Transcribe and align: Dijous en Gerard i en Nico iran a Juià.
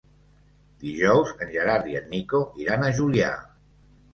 Dijous 0.83 1.33
en 1.45 1.53
Gerard 1.57 1.91
i 1.91 1.99
en 2.01 2.09
Nico 2.15 2.41
iran 2.65 2.87
a 2.87 2.91
Juià. 3.01 3.29